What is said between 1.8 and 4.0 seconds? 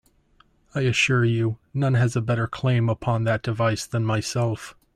has a better claim upon that device